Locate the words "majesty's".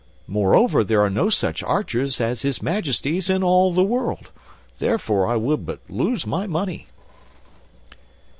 2.59-3.29